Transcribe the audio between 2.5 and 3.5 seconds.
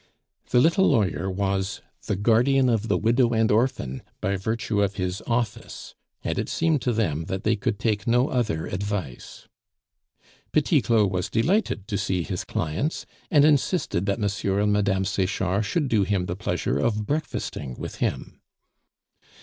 of the widow